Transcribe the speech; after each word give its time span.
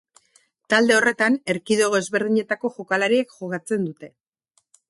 Talde 0.73 0.95
horretan 0.99 1.37
erkidego 1.55 2.01
ezberdinetako 2.05 2.75
jokalariek 2.79 3.39
jokatzen 3.43 3.89
dute. 3.91 4.15